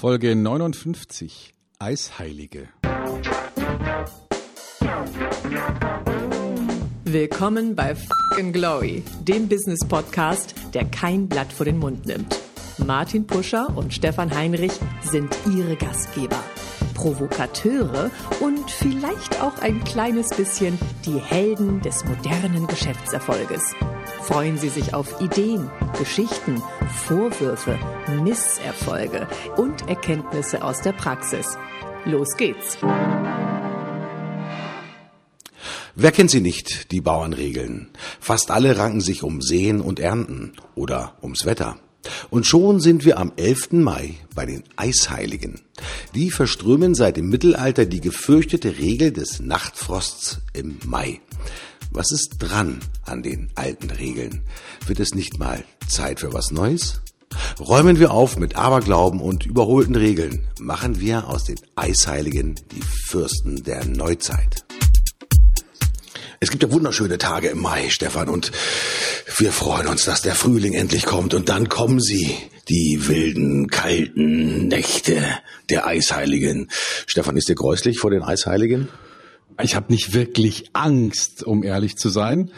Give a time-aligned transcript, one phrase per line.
[0.00, 2.68] Folge 59 Eisheilige.
[7.04, 12.34] Willkommen bei Fucking Glory, dem Business Podcast, der kein Blatt vor den Mund nimmt.
[12.78, 14.72] Martin Puscher und Stefan Heinrich
[15.02, 16.42] sind ihre Gastgeber.
[16.94, 18.10] Provokateure
[18.40, 23.74] und vielleicht auch ein kleines bisschen die Helden des modernen Geschäftserfolges.
[24.22, 26.62] Freuen Sie sich auf Ideen, Geschichten,
[27.06, 27.78] Vorwürfe,
[28.22, 29.26] Misserfolge
[29.56, 31.56] und Erkenntnisse aus der Praxis.
[32.04, 32.78] Los geht's!
[35.96, 37.88] Wer kennt sie nicht, die Bauernregeln?
[38.20, 41.76] Fast alle ranken sich um Sehen und Ernten oder ums Wetter.
[42.30, 43.72] Und schon sind wir am 11.
[43.72, 45.60] Mai bei den Eisheiligen.
[46.14, 51.20] Die verströmen seit dem Mittelalter die gefürchtete Regel des Nachtfrosts im Mai.
[51.92, 54.42] Was ist dran an den alten Regeln?
[54.86, 57.00] Wird es nicht mal Zeit für was Neues?
[57.58, 60.46] Räumen wir auf mit Aberglauben und überholten Regeln.
[60.60, 64.64] Machen wir aus den Eisheiligen die Fürsten der Neuzeit.
[66.38, 68.52] Es gibt ja wunderschöne Tage im Mai, Stefan, und
[69.36, 72.36] wir freuen uns, dass der Frühling endlich kommt und dann kommen sie,
[72.68, 75.22] die wilden, kalten Nächte
[75.70, 76.70] der Eisheiligen.
[77.06, 78.88] Stefan, ist dir gräuslich vor den Eisheiligen?
[79.62, 82.50] Ich habe nicht wirklich Angst, um ehrlich zu sein.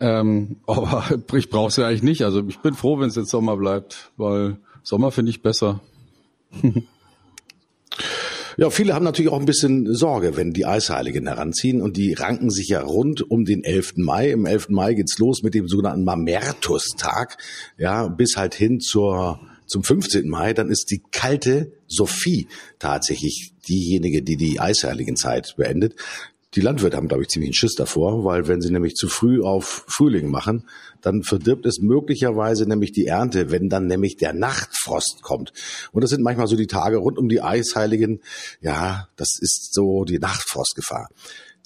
[0.00, 2.22] Ähm, aber ich brauche sie eigentlich nicht.
[2.22, 5.80] Also ich bin froh, wenn es jetzt Sommer bleibt, weil Sommer finde ich besser.
[8.56, 12.50] Ja, viele haben natürlich auch ein bisschen Sorge, wenn die Eisheiligen heranziehen und die ranken
[12.50, 13.94] sich ja rund um den 11.
[13.96, 14.32] Mai.
[14.32, 14.68] Im 11.
[14.68, 17.38] Mai geht's los mit dem sogenannten Mamertus-Tag,
[17.78, 20.28] ja, bis halt hin zur zum 15.
[20.28, 22.48] Mai, dann ist die kalte Sophie
[22.80, 25.94] tatsächlich diejenige, die die Eisheiligen-Zeit beendet.
[26.54, 29.40] Die Landwirte haben, glaube ich, ziemlich einen Schiss davor, weil wenn sie nämlich zu früh
[29.40, 30.68] auf Frühling machen,
[31.00, 35.52] dann verdirbt es möglicherweise nämlich die Ernte, wenn dann nämlich der Nachtfrost kommt.
[35.92, 38.20] Und das sind manchmal so die Tage rund um die Eisheiligen.
[38.60, 41.08] Ja, das ist so die Nachtfrostgefahr.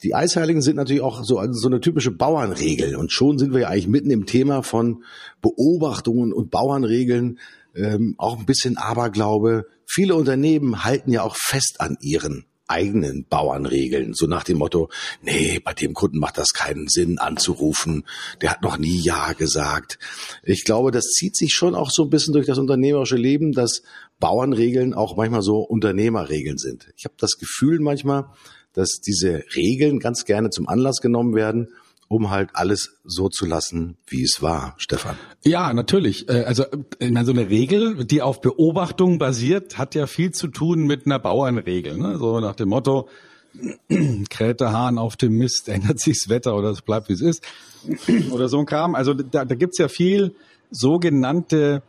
[0.03, 2.97] Die Eisheiligen sind natürlich auch so, so eine typische Bauernregel.
[2.97, 5.03] Und schon sind wir ja eigentlich mitten im Thema von
[5.41, 7.39] Beobachtungen und Bauernregeln.
[7.75, 9.67] Ähm, auch ein bisschen Aberglaube.
[9.87, 14.91] Viele Unternehmen halten ja auch fest an ihren eigenen Bauernregeln, so nach dem Motto,
[15.23, 18.05] nee, bei dem Kunden macht das keinen Sinn anzurufen,
[18.41, 19.99] der hat noch nie Ja gesagt.
[20.43, 23.83] Ich glaube, das zieht sich schon auch so ein bisschen durch das unternehmerische Leben, dass
[24.19, 26.93] Bauernregeln auch manchmal so Unternehmerregeln sind.
[26.97, 28.27] Ich habe das Gefühl manchmal,
[28.73, 31.69] dass diese Regeln ganz gerne zum Anlass genommen werden,
[32.09, 35.17] um halt alles so zu lassen, wie es war, Stefan.
[35.43, 36.29] Ja, natürlich.
[36.29, 36.65] Äh, also
[37.01, 41.97] so eine Regel, die auf Beobachtung basiert, hat ja viel zu tun mit einer Bauernregel.
[41.97, 42.19] Ne?
[42.19, 43.09] So nach dem Motto,
[44.31, 47.45] kräht Hahn auf dem Mist, ändert sich das Wetter oder es bleibt, wie es ist.
[48.31, 48.95] oder so ein Kram.
[48.95, 50.35] Also da, da gibt's ja viel
[50.71, 51.83] sogenannte,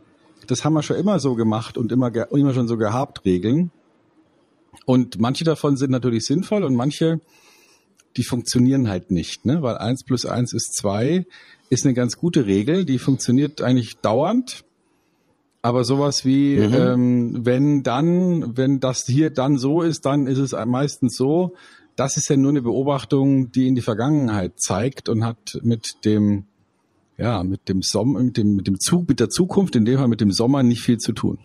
[0.48, 3.72] das haben wir schon immer so gemacht und immer, immer schon so gehabt, Regeln.
[4.86, 7.20] Und manche davon sind natürlich sinnvoll und manche
[8.18, 9.62] die funktionieren halt nicht, ne?
[9.62, 11.26] weil eins plus eins ist zwei
[11.70, 14.64] ist eine ganz gute Regel, die funktioniert eigentlich dauernd.
[15.62, 16.74] Aber sowas wie, mhm.
[16.74, 21.54] ähm, wenn dann, wenn das hier dann so ist, dann ist es meistens so.
[21.96, 26.46] Das ist ja nur eine Beobachtung, die in die Vergangenheit zeigt und hat mit dem,
[27.18, 30.08] ja, mit dem Sommer, mit dem, mit dem Zug, mit der Zukunft, in dem Fall
[30.08, 31.40] mit dem Sommer nicht viel zu tun.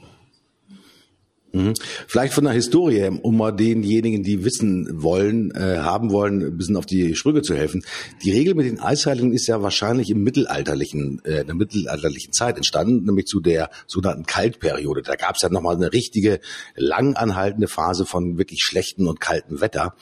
[1.53, 1.75] Mhm.
[2.07, 6.77] Vielleicht von der Historie, um mal denjenigen, die wissen wollen, äh, haben wollen, ein bisschen
[6.77, 7.85] auf die Sprünge zu helfen.
[8.23, 12.57] Die Regel mit den Eisheiligen ist ja wahrscheinlich im mittelalterlichen, äh, in der mittelalterlichen Zeit
[12.57, 15.03] entstanden, nämlich zu der sogenannten Kaltperiode.
[15.03, 16.41] Da gab es ja nochmal eine richtige,
[16.77, 19.95] lang anhaltende Phase von wirklich schlechten und kaltem Wetter.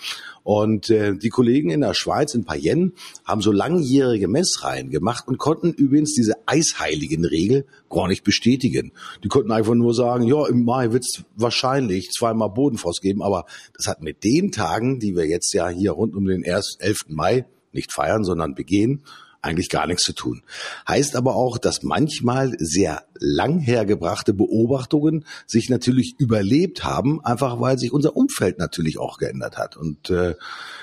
[0.48, 2.92] Und äh, die Kollegen in der Schweiz, in Payenne,
[3.26, 8.92] haben so langjährige Messreihen gemacht und konnten übrigens diese eisheiligen Regel gar nicht bestätigen.
[9.22, 13.44] Die konnten einfach nur sagen, ja, im Mai wird es wahrscheinlich zweimal Bodenfrost geben, aber
[13.76, 16.65] das hat mit den Tagen, die wir jetzt ja hier rund um den 11.
[17.09, 19.03] Mai nicht feiern, sondern begehen,
[19.41, 20.43] eigentlich gar nichts zu tun.
[20.87, 27.78] Heißt aber auch, dass manchmal sehr lang hergebrachte Beobachtungen sich natürlich überlebt haben, einfach weil
[27.78, 29.77] sich unser Umfeld natürlich auch geändert hat.
[29.77, 30.34] Und äh,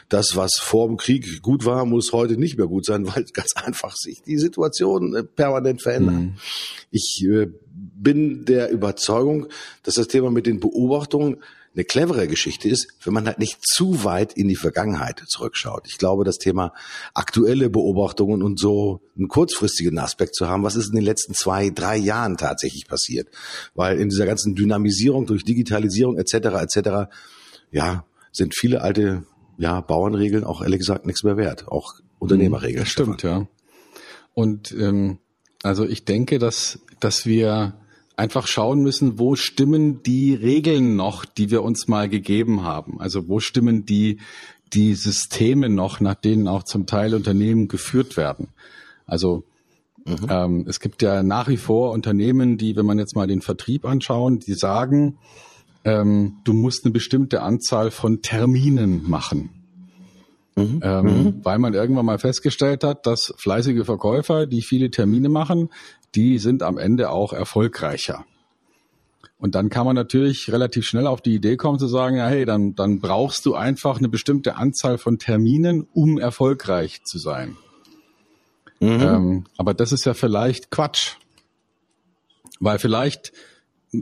[0.10, 3.56] das, was vor dem Krieg gut war, muss heute nicht mehr gut sein, weil ganz
[3.56, 6.16] einfach sich die Situation äh, permanent verändert.
[6.16, 6.36] Mhm.
[6.92, 9.48] Ich äh, bin der Überzeugung,
[9.84, 11.38] dass das Thema mit den Beobachtungen
[11.76, 15.88] eine clevere Geschichte ist, wenn man halt nicht zu weit in die Vergangenheit zurückschaut.
[15.88, 16.74] Ich glaube, das Thema
[17.14, 21.70] aktuelle Beobachtungen und so einen kurzfristigen Aspekt zu haben, was ist in den letzten zwei,
[21.70, 23.28] drei Jahren tatsächlich passiert?
[23.74, 26.34] Weil in dieser ganzen Dynamisierung durch Digitalisierung etc.
[26.34, 26.90] etc.
[27.72, 29.24] ja sind viele alte
[29.58, 32.84] ja Bauernregeln auch ehrlich gesagt nichts mehr wert, auch Unternehmerregeln.
[32.84, 33.48] Das stimmt, ja.
[34.34, 35.20] Und ähm,
[35.64, 37.74] also ich denke, dass dass wir
[38.18, 43.00] einfach schauen müssen, wo stimmen die Regeln noch, die wir uns mal gegeben haben?
[43.00, 44.20] Also wo stimmen die,
[44.74, 48.50] die Systeme noch, nach denen auch zum Teil Unternehmen geführt werden?
[49.06, 49.44] Also
[50.06, 50.28] mhm.
[50.30, 53.86] ähm, es gibt ja nach wie vor Unternehmen, die, wenn man jetzt mal den Vertrieb
[53.86, 55.18] anschauen, die sagen,
[55.84, 59.50] ähm, du musst eine bestimmte Anzahl von Terminen machen.
[60.56, 60.80] Mhm.
[60.84, 61.40] Ähm, mhm.
[61.44, 65.70] Weil man irgendwann mal festgestellt hat, dass fleißige Verkäufer, die viele Termine machen,
[66.16, 68.26] die sind am Ende auch erfolgreicher.
[69.38, 72.46] Und dann kann man natürlich relativ schnell auf die Idee kommen zu sagen, ja, hey,
[72.46, 77.58] dann, dann brauchst du einfach eine bestimmte Anzahl von Terminen, um erfolgreich zu sein.
[78.80, 79.02] Mhm.
[79.02, 81.18] Ähm, aber das ist ja vielleicht Quatsch.
[82.60, 83.34] Weil vielleicht
[83.94, 84.00] äh,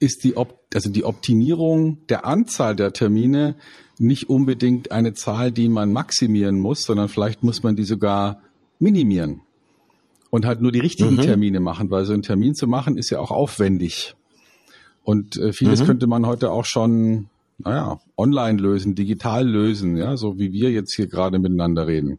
[0.00, 3.56] ist die, Op also die Optimierung der Anzahl der Termine
[3.98, 8.42] nicht unbedingt eine Zahl, die man maximieren muss, sondern vielleicht muss man die sogar
[8.80, 9.42] minimieren
[10.30, 11.22] und halt nur die richtigen mhm.
[11.22, 14.14] Termine machen, weil so ein Termin zu machen ist ja auch aufwendig.
[15.02, 15.86] Und äh, vieles mhm.
[15.86, 17.28] könnte man heute auch schon,
[17.58, 22.18] naja, online lösen, digital lösen, ja, so wie wir jetzt hier gerade miteinander reden.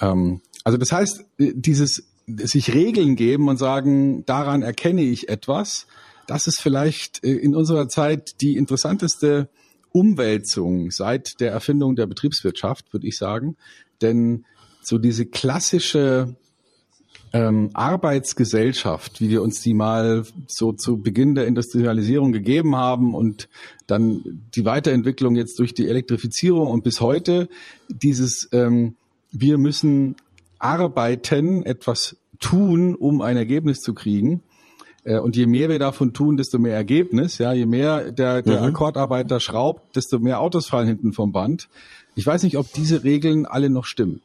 [0.00, 5.86] Ähm, also das heißt, äh, dieses sich Regeln geben und sagen, daran erkenne ich etwas,
[6.26, 9.48] das ist vielleicht äh, in unserer Zeit die interessanteste
[9.90, 13.56] Umwälzung seit der Erfindung der Betriebswirtschaft, würde ich sagen.
[14.00, 14.44] Denn
[14.82, 16.34] so diese klassische
[17.34, 23.48] ähm, Arbeitsgesellschaft, wie wir uns die mal so zu Beginn der Industrialisierung gegeben haben und
[23.88, 27.48] dann die Weiterentwicklung jetzt durch die Elektrifizierung und bis heute
[27.88, 28.94] dieses ähm,
[29.32, 30.14] wir müssen
[30.60, 34.44] arbeiten, etwas tun, um ein Ergebnis zu kriegen.
[35.02, 37.38] Äh, und je mehr wir davon tun, desto mehr Ergebnis.
[37.38, 38.68] Ja, je mehr der, der mhm.
[38.68, 41.68] Akkordarbeiter schraubt, desto mehr Autos fallen hinten vom Band.
[42.14, 44.22] Ich weiß nicht, ob diese Regeln alle noch stimmen.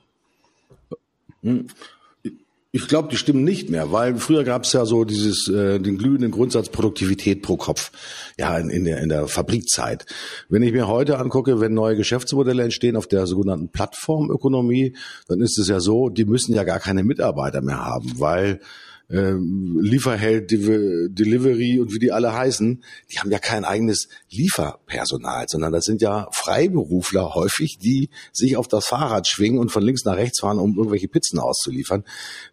[2.71, 5.97] Ich glaube, die stimmen nicht mehr, weil früher gab es ja so dieses äh, den
[5.97, 7.91] glühenden Grundsatz Produktivität pro Kopf,
[8.37, 10.05] ja in, in, der in der Fabrikzeit.
[10.49, 14.95] Wenn ich mir heute angucke, wenn neue Geschäftsmodelle entstehen auf der sogenannten Plattformökonomie,
[15.27, 18.59] dann ist es ja so, die müssen ja gar keine Mitarbeiter mehr haben, weil
[19.09, 25.73] ähm, Lieferheld, Delivery und wie die alle heißen, die haben ja kein eigenes Lieferpersonal, sondern
[25.73, 30.15] das sind ja Freiberufler häufig, die sich auf das Fahrrad schwingen und von links nach
[30.15, 32.03] rechts fahren, um irgendwelche Pizzen auszuliefern.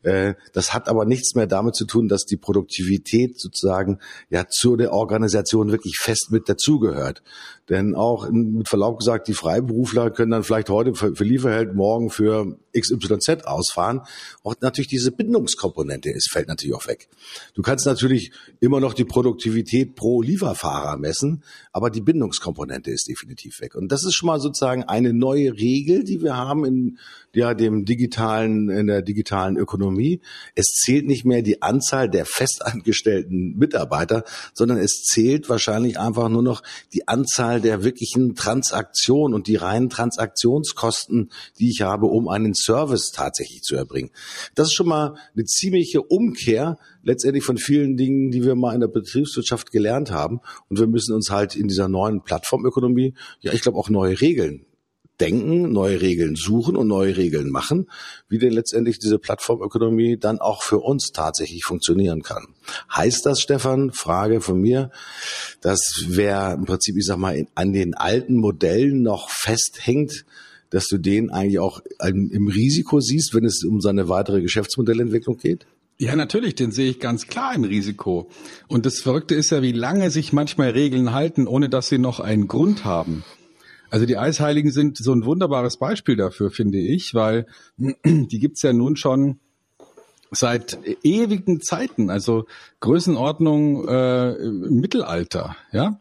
[0.03, 3.99] Äh, das hat aber nichts mehr damit zu tun, dass die Produktivität sozusagen
[4.31, 7.23] ja zu der Organisation wirklich fest mit dazugehört.
[7.69, 12.11] Denn auch mit Verlaub gesagt, die Freiberufler können dann vielleicht heute für, für Lieferheld morgen
[12.11, 14.03] für XYZ ausfahren.
[14.43, 17.09] Und natürlich diese Bindungskomponente ist, fällt natürlich auch weg.
[17.55, 18.31] Du kannst natürlich
[18.61, 21.43] immer noch die Produktivität pro Lieferfahrer messen,
[21.73, 23.75] aber die Bindungskomponente ist definitiv weg.
[23.75, 26.99] Und das ist schon mal sozusagen eine neue Regel, die wir haben in
[27.35, 30.21] ja, dem digitalen, in der digitalen Ökonomie.
[30.55, 34.25] Es zählt nicht mehr die Anzahl der festangestellten Mitarbeiter,
[34.55, 36.63] sondern es zählt wahrscheinlich einfach nur noch
[36.95, 43.11] die Anzahl der wirklichen Transaktionen und die reinen Transaktionskosten, die ich habe, um einen Service
[43.12, 44.11] tatsächlich zu erbringen.
[44.55, 48.81] Das ist schon mal eine ziemliche Umkehr letztendlich von vielen Dingen, die wir mal in
[48.81, 50.41] der Betriebswirtschaft gelernt haben.
[50.69, 54.67] Und wir müssen uns halt in dieser neuen Plattformökonomie, ja, ich glaube auch neue Regeln
[55.21, 57.91] denken, neue Regeln suchen und neue Regeln machen,
[58.29, 62.49] wie denn letztendlich diese Plattformökonomie dann auch für uns tatsächlich funktionieren kann.
[62.95, 64.91] Heißt das, Stefan, Frage von mir,
[65.61, 70.25] dass wer im Prinzip, ich sag mal, an den alten Modellen noch festhängt,
[70.70, 75.67] dass du den eigentlich auch im Risiko siehst, wenn es um seine weitere Geschäftsmodellentwicklung geht?
[75.99, 78.29] Ja, natürlich, den sehe ich ganz klar im Risiko.
[78.69, 82.20] Und das Verrückte ist ja, wie lange sich manchmal Regeln halten, ohne dass sie noch
[82.20, 83.25] einen Grund haben.
[83.96, 87.46] Also die Eisheiligen sind so ein wunderbares Beispiel dafür, finde ich, weil
[87.79, 89.41] die gibt's ja nun schon
[90.31, 92.44] seit ewigen Zeiten, also
[92.81, 95.98] Größenordnung äh, im Mittelalter, ja.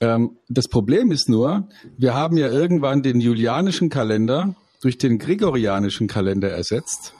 [0.00, 6.08] Ähm, das Problem ist nur, wir haben ja irgendwann den julianischen Kalender durch den gregorianischen
[6.08, 7.14] Kalender ersetzt.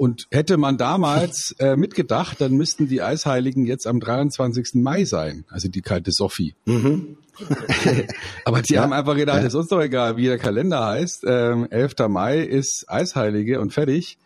[0.00, 4.76] Und hätte man damals äh, mitgedacht, dann müssten die Eisheiligen jetzt am 23.
[4.76, 6.54] Mai sein, also die kalte Sophie.
[6.64, 7.18] Mhm.
[8.46, 9.46] Aber die ja, haben einfach gedacht, ja.
[9.46, 11.24] ist uns doch egal, wie der Kalender heißt.
[11.26, 12.08] Ähm, 11.
[12.08, 14.16] Mai ist Eisheilige und fertig.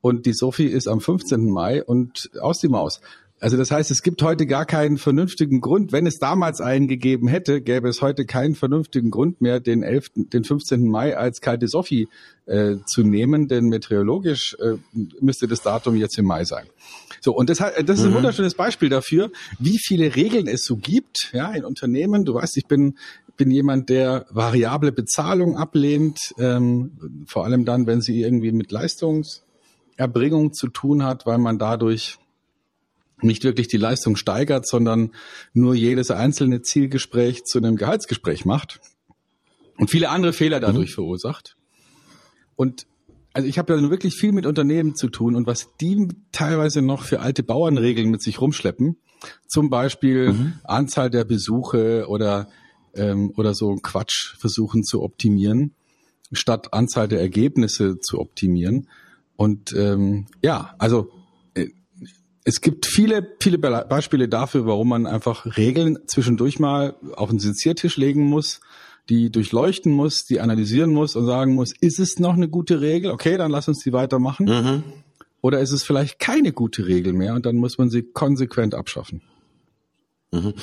[0.00, 1.50] Und die Sophie ist am 15.
[1.50, 3.02] Mai und aus die Maus.
[3.40, 5.92] Also das heißt, es gibt heute gar keinen vernünftigen Grund.
[5.92, 10.10] Wenn es damals einen gegeben hätte, gäbe es heute keinen vernünftigen Grund mehr, den 11.,
[10.16, 10.88] den 15.
[10.88, 12.08] Mai als kalte Sophie
[12.46, 14.78] äh, zu nehmen, denn meteorologisch äh,
[15.20, 16.66] müsste das Datum jetzt im Mai sein.
[17.20, 18.16] So, und das, das ist ein mhm.
[18.16, 19.30] wunderschönes Beispiel dafür,
[19.60, 22.24] wie viele Regeln es so gibt, ja, in Unternehmen.
[22.24, 22.96] Du weißt, ich bin,
[23.36, 30.52] bin jemand, der variable Bezahlung ablehnt, ähm, vor allem dann, wenn sie irgendwie mit Leistungserbringung
[30.54, 32.18] zu tun hat, weil man dadurch
[33.22, 35.12] nicht wirklich die Leistung steigert, sondern
[35.52, 38.80] nur jedes einzelne Zielgespräch zu einem Gehaltsgespräch macht
[39.76, 40.94] und viele andere Fehler dadurch mhm.
[40.94, 41.56] verursacht.
[42.56, 42.86] Und
[43.32, 46.82] also ich habe ja nun wirklich viel mit Unternehmen zu tun und was die teilweise
[46.82, 48.96] noch für alte Bauernregeln mit sich rumschleppen,
[49.46, 50.52] zum Beispiel mhm.
[50.64, 52.48] Anzahl der Besuche oder
[52.94, 55.74] ähm, oder so Quatsch versuchen zu optimieren,
[56.32, 58.88] statt Anzahl der Ergebnisse zu optimieren.
[59.36, 61.10] Und ähm, ja, also
[62.44, 67.96] es gibt viele, viele Beispiele dafür, warum man einfach Regeln zwischendurch mal auf den Senziertisch
[67.96, 68.60] legen muss,
[69.08, 73.10] die durchleuchten muss, die analysieren muss und sagen muss, ist es noch eine gute Regel?
[73.10, 74.46] Okay, dann lass uns die weitermachen.
[74.46, 74.82] Mhm.
[75.40, 79.22] Oder ist es vielleicht keine gute Regel mehr und dann muss man sie konsequent abschaffen?
[80.32, 80.54] Mhm.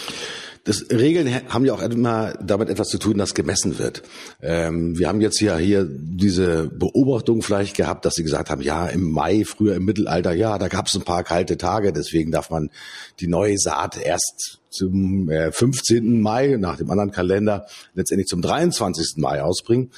[0.65, 4.01] Das Regeln haben ja auch immer damit etwas zu tun, dass gemessen wird.
[4.41, 8.87] Ähm, wir haben jetzt ja hier diese Beobachtung vielleicht gehabt, dass Sie gesagt haben, ja,
[8.87, 12.49] im Mai, früher im Mittelalter, ja, da gab es ein paar kalte Tage, deswegen darf
[12.49, 12.71] man
[13.19, 16.19] die neue Saat erst zum äh, 15.
[16.19, 19.17] Mai nach dem anderen Kalender letztendlich zum 23.
[19.17, 19.91] Mai ausbringen.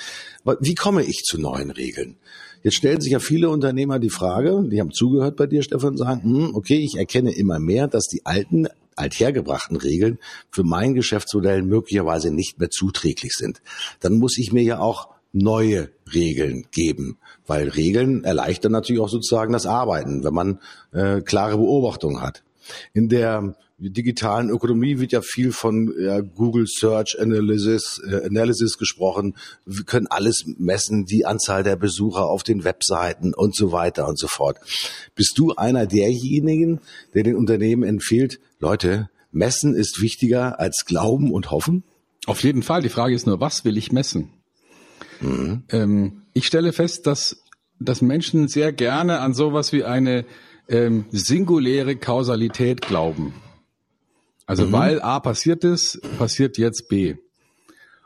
[0.59, 2.17] Wie komme ich zu neuen Regeln?
[2.61, 6.23] Jetzt stellen sich ja viele Unternehmer die Frage, die haben zugehört bei dir, Stefan, sagen,
[6.23, 10.19] hm, okay, ich erkenne immer mehr, dass die alten althergebrachten Regeln
[10.51, 13.61] für mein Geschäftsmodell möglicherweise nicht mehr zuträglich sind.
[13.99, 19.53] Dann muss ich mir ja auch neue Regeln geben, weil Regeln erleichtern natürlich auch sozusagen
[19.53, 20.59] das Arbeiten, wenn man
[20.91, 22.43] äh, klare Beobachtungen hat.
[22.93, 29.35] In der digitalen Ökonomie wird ja viel von ja, Google Search Analysis, äh, Analysis gesprochen.
[29.65, 34.17] Wir können alles messen, die Anzahl der Besucher auf den Webseiten und so weiter und
[34.17, 34.57] so fort.
[35.13, 36.79] Bist du einer derjenigen,
[37.13, 41.83] der den Unternehmen empfiehlt, Leute, messen ist wichtiger als Glauben und Hoffen?
[42.25, 42.81] Auf jeden Fall.
[42.81, 44.31] Die Frage ist nur, was will ich messen?
[45.21, 45.63] Mhm.
[45.69, 47.43] Ähm, ich stelle fest, dass,
[47.79, 50.25] dass Menschen sehr gerne an sowas wie eine
[50.67, 53.33] ähm, singuläre Kausalität glauben.
[54.47, 54.71] Also mhm.
[54.71, 57.15] weil A passiert ist, passiert jetzt B.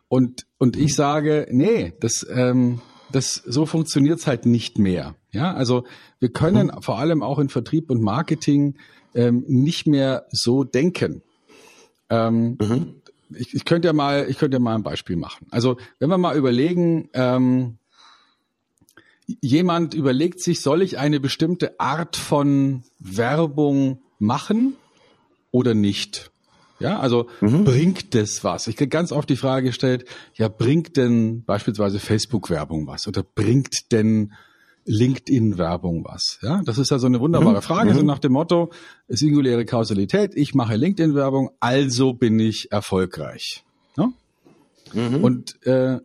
[0.09, 2.81] Und, und ich sage, nee, das, ähm,
[3.11, 5.15] das, so funktioniert's halt nicht mehr.
[5.31, 5.85] Ja, also
[6.19, 6.81] wir können mhm.
[6.81, 8.75] vor allem auch in Vertrieb und Marketing
[9.13, 11.21] ähm, nicht mehr so denken.
[12.09, 12.95] Ähm, mhm.
[13.29, 15.47] ich, ich könnte ja mal, ich könnte ja mal ein Beispiel machen.
[15.51, 17.77] Also wenn wir mal überlegen, ähm,
[19.41, 24.75] jemand überlegt sich, soll ich eine bestimmte Art von Werbung machen
[25.51, 26.30] oder nicht?
[26.81, 27.63] Ja, also mhm.
[27.63, 28.67] bringt das was?
[28.67, 33.07] Ich kriege ganz oft die Frage gestellt, ja, bringt denn beispielsweise Facebook-Werbung was?
[33.07, 34.33] Oder bringt denn
[34.85, 36.39] LinkedIn-Werbung was?
[36.41, 37.61] Ja, das ist ja so eine wunderbare mhm.
[37.61, 37.97] Frage, mhm.
[37.97, 38.71] so nach dem Motto,
[39.07, 43.63] singuläre Kausalität, ich mache LinkedIn-Werbung, also bin ich erfolgreich.
[43.97, 44.11] Ja?
[44.93, 45.23] Mhm.
[45.23, 45.99] Und äh,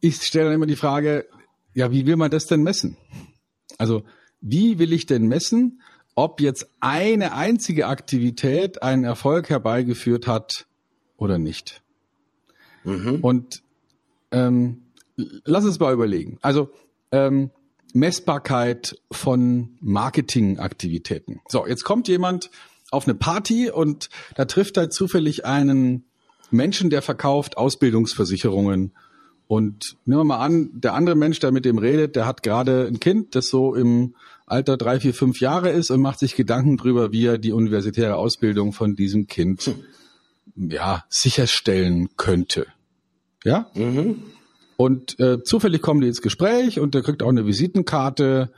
[0.00, 1.26] ich stelle dann immer die Frage,
[1.74, 2.96] ja, wie will man das denn messen?
[3.78, 4.02] Also,
[4.40, 5.80] wie will ich denn messen,
[6.14, 10.66] ob jetzt eine einzige Aktivität einen Erfolg herbeigeführt hat
[11.16, 11.82] oder nicht.
[12.84, 13.20] Mhm.
[13.20, 13.62] Und
[14.30, 14.82] ähm,
[15.16, 16.38] lass uns mal überlegen.
[16.42, 16.70] Also
[17.12, 17.50] ähm,
[17.92, 21.40] Messbarkeit von Marketingaktivitäten.
[21.48, 22.50] So, jetzt kommt jemand
[22.90, 26.04] auf eine Party und da trifft er zufällig einen
[26.50, 28.92] Menschen, der verkauft Ausbildungsversicherungen.
[29.52, 32.86] Und nehmen wir mal an, der andere Mensch, der mit dem redet, der hat gerade
[32.86, 34.14] ein Kind, das so im
[34.46, 38.16] Alter drei, vier, fünf Jahre ist und macht sich Gedanken drüber, wie er die universitäre
[38.16, 39.74] Ausbildung von diesem Kind
[40.56, 40.70] hm.
[40.70, 42.66] ja sicherstellen könnte.
[43.44, 43.70] Ja?
[43.74, 44.22] Mhm.
[44.78, 48.50] Und äh, zufällig kommen die ins Gespräch und der kriegt auch eine Visitenkarte,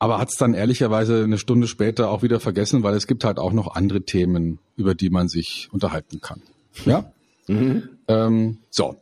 [0.00, 3.38] aber hat es dann ehrlicherweise eine Stunde später auch wieder vergessen, weil es gibt halt
[3.38, 6.42] auch noch andere Themen, über die man sich unterhalten kann.
[6.86, 7.12] Ja?
[7.46, 7.88] Mhm.
[8.08, 8.96] Ähm, so.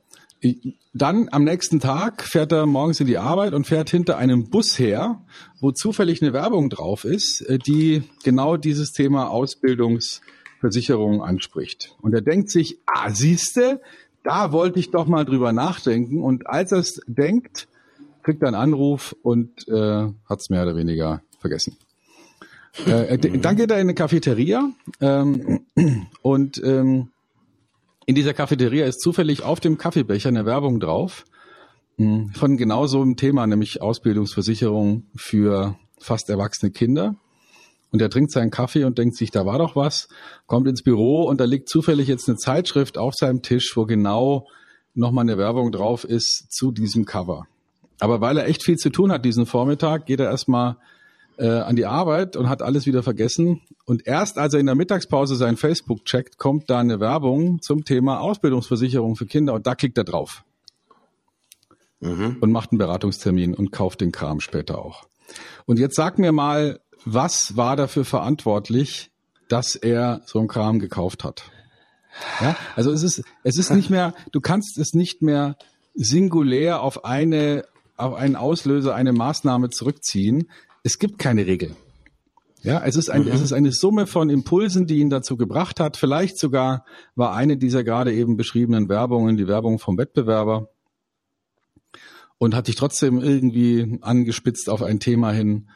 [0.92, 4.78] Dann am nächsten Tag fährt er morgens in die Arbeit und fährt hinter einem Bus
[4.78, 5.20] her,
[5.60, 11.94] wo zufällig eine Werbung drauf ist, äh, die genau dieses Thema Ausbildungsversicherung anspricht.
[12.02, 13.80] Und er denkt sich, ah, siehste,
[14.24, 16.22] da wollte ich doch mal drüber nachdenken.
[16.22, 17.68] Und als er es denkt,
[18.22, 21.76] kriegt er einen Anruf und äh, hat es mehr oder weniger vergessen.
[22.86, 24.70] Äh, dann geht er in eine Cafeteria
[25.00, 25.66] ähm,
[26.22, 27.11] und ähm,
[28.06, 31.24] in dieser Cafeteria ist zufällig auf dem Kaffeebecher eine Werbung drauf
[31.96, 37.16] hm, von genau so einem Thema, nämlich Ausbildungsversicherung für fast erwachsene Kinder.
[37.90, 40.08] Und er trinkt seinen Kaffee und denkt sich, da war doch was,
[40.46, 44.48] kommt ins Büro und da liegt zufällig jetzt eine Zeitschrift auf seinem Tisch, wo genau
[44.94, 47.46] nochmal eine Werbung drauf ist zu diesem Cover.
[48.00, 50.78] Aber weil er echt viel zu tun hat diesen Vormittag, geht er erstmal
[51.42, 53.62] äh, an die Arbeit und hat alles wieder vergessen.
[53.84, 57.84] Und erst als er in der Mittagspause sein Facebook checkt, kommt da eine Werbung zum
[57.84, 60.44] Thema Ausbildungsversicherung für Kinder und da klickt er drauf.
[61.98, 62.36] Mhm.
[62.40, 65.04] Und macht einen Beratungstermin und kauft den Kram später auch.
[65.66, 69.10] Und jetzt sag mir mal, was war dafür verantwortlich,
[69.48, 71.50] dass er so einen Kram gekauft hat.
[72.40, 75.56] Ja, also es ist, es ist nicht mehr, du kannst es nicht mehr
[75.94, 77.64] singulär auf eine,
[77.96, 80.48] auf einen Auslöser, eine Maßnahme zurückziehen.
[80.82, 81.76] Es gibt keine Regel.
[82.62, 83.28] Ja, es ist, ein, mhm.
[83.28, 85.96] es ist eine Summe von Impulsen, die ihn dazu gebracht hat.
[85.96, 86.84] Vielleicht sogar
[87.16, 90.68] war eine dieser gerade eben beschriebenen Werbungen die Werbung vom Wettbewerber
[92.38, 95.70] und hat dich trotzdem irgendwie angespitzt auf ein Thema hin.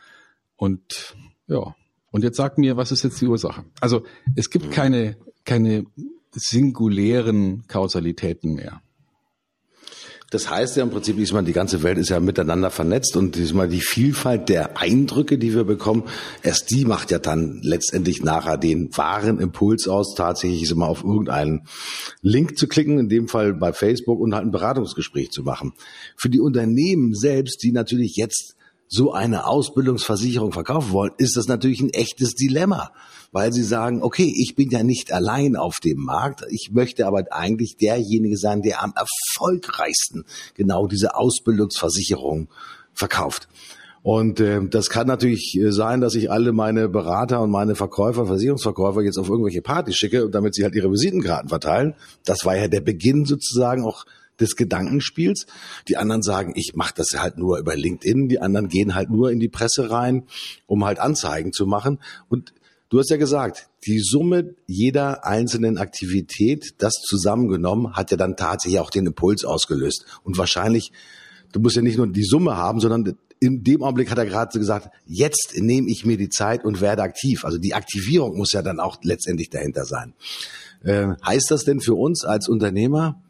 [0.57, 1.17] Und
[1.49, 1.75] ja,
[2.13, 3.65] und jetzt sag mir, was ist jetzt die Ursache?
[3.81, 4.05] Also
[4.37, 5.85] es gibt keine, keine
[6.33, 8.81] singulären Kausalitäten mehr.
[10.31, 13.69] Das heißt ja im Prinzip, diesmal die ganze Welt ist ja miteinander vernetzt und diesmal
[13.69, 16.03] die Vielfalt der Eindrücke, die wir bekommen,
[16.43, 21.69] erst die macht ja dann letztendlich nachher den wahren Impuls aus, tatsächlich immer auf irgendeinen
[22.23, 25.75] Link zu klicken, in dem Fall bei Facebook und halt ein Beratungsgespräch zu machen.
[26.17, 28.56] Für die Unternehmen selbst, die natürlich jetzt
[28.89, 32.93] so eine Ausbildungsversicherung verkaufen wollen, ist das natürlich ein echtes Dilemma,
[33.33, 37.25] weil sie sagen, okay, ich bin ja nicht allein auf dem Markt, ich möchte aber
[37.31, 40.25] eigentlich derjenige sein, der am erfolgreichsten
[40.55, 42.49] genau diese Ausbildungsversicherung
[42.95, 43.49] verkauft.
[44.07, 48.27] Und äh, das kann natürlich äh, sein, dass ich alle meine Berater und meine Verkäufer,
[48.27, 51.95] Versicherungsverkäufer jetzt auf irgendwelche Partys schicke, damit sie halt ihre Visitenkarten verteilen.
[52.25, 54.05] Das war ja der Beginn sozusagen auch
[54.41, 55.47] des Gedankenspiels.
[55.89, 58.29] Die anderen sagen, ich mache das halt nur über LinkedIn.
[58.29, 60.25] Die anderen gehen halt nur in die Presse rein,
[60.67, 61.99] um halt Anzeigen zu machen.
[62.29, 62.53] Und
[62.89, 68.81] du hast ja gesagt, die Summe jeder einzelnen Aktivität, das zusammengenommen, hat ja dann tatsächlich
[68.81, 70.05] auch den Impuls ausgelöst.
[70.25, 70.93] Und wahrscheinlich,
[71.53, 74.59] du musst ja nicht nur die Summe haben, sondern in dem Augenblick hat er gerade
[74.59, 77.45] gesagt, jetzt nehme ich mir die Zeit und werde aktiv.
[77.45, 80.15] Also die Aktivierung muss ja dann auch letztendlich dahinter sein.
[80.83, 83.21] Äh, heißt das denn für uns als Unternehmer,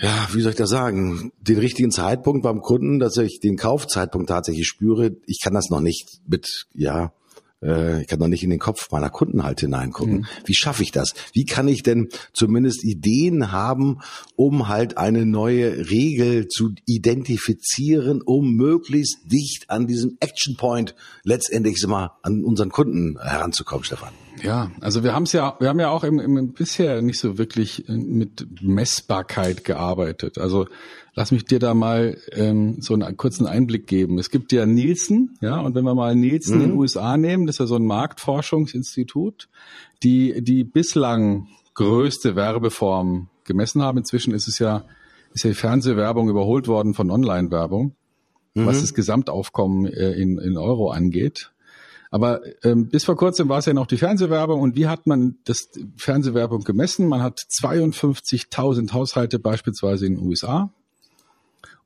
[0.00, 4.28] ja, wie soll ich das sagen, den richtigen Zeitpunkt beim Kunden, dass ich den Kaufzeitpunkt
[4.28, 7.12] tatsächlich spüre, ich kann das noch nicht mit, ja,
[7.62, 10.18] äh, ich kann noch nicht in den Kopf meiner Kunden halt hineingucken.
[10.18, 10.26] Mhm.
[10.44, 11.14] Wie schaffe ich das?
[11.32, 14.00] Wie kann ich denn zumindest Ideen haben,
[14.36, 20.94] um halt eine neue Regel zu identifizieren, um möglichst dicht an diesem Action Point
[21.24, 24.12] letztendlich mal an unseren Kunden heranzukommen, Stefan?
[24.42, 27.38] Ja, also wir haben es ja, wir haben ja auch im, im bisher nicht so
[27.38, 30.38] wirklich äh, mit Messbarkeit gearbeitet.
[30.38, 30.66] Also
[31.14, 34.18] lass mich dir da mal ähm, so einen kurzen Einblick geben.
[34.18, 36.62] Es gibt ja Nielsen, ja, und wenn wir mal Nielsen mhm.
[36.62, 39.48] in den USA nehmen, das ist ja so ein Marktforschungsinstitut,
[40.02, 43.98] die die bislang größte Werbeform gemessen haben.
[43.98, 44.84] Inzwischen ist es ja
[45.34, 47.94] ist ja die Fernsehwerbung überholt worden von Online-Werbung,
[48.54, 48.66] mhm.
[48.66, 51.52] was das Gesamtaufkommen äh, in, in Euro angeht.
[52.10, 55.38] Aber ähm, bis vor kurzem war es ja noch die Fernsehwerbung und wie hat man
[55.44, 57.08] das Fernsehwerbung gemessen?
[57.08, 60.70] Man hat 52.000 Haushalte beispielsweise in den USA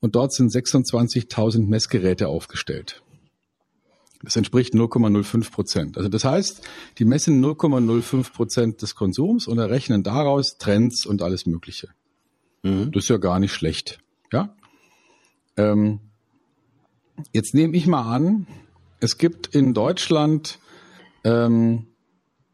[0.07, 3.03] und dort sind 26.000 Messgeräte aufgestellt.
[4.23, 5.97] Das entspricht 0,05 Prozent.
[5.97, 6.63] Also das heißt,
[6.99, 11.89] die messen 0,05 Prozent des Konsums und errechnen daraus Trends und alles Mögliche.
[12.63, 12.93] Mhm.
[12.93, 13.99] Das ist ja gar nicht schlecht.
[14.33, 14.55] Ja.
[15.57, 15.99] Ähm,
[17.33, 18.47] jetzt nehme ich mal an,
[19.01, 20.61] es gibt in Deutschland,
[21.25, 21.89] ähm,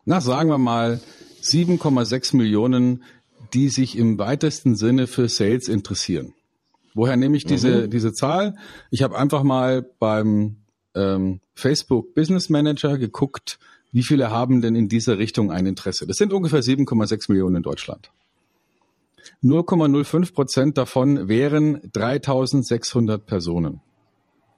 [0.07, 1.03] na sagen wir mal,
[1.43, 3.03] 7,6 Millionen,
[3.53, 6.33] die sich im weitesten Sinne für Sales interessieren.
[6.95, 7.91] Woher nehme ich diese, mhm.
[7.91, 8.57] diese Zahl?
[8.91, 10.57] Ich habe einfach mal beim
[10.95, 13.59] ähm, Facebook Business Manager geguckt,
[13.93, 16.07] wie viele haben denn in dieser Richtung ein Interesse.
[16.07, 18.11] Das sind ungefähr 7,6 Millionen in Deutschland.
[19.43, 23.81] 0,05 Prozent davon wären 3600 Personen.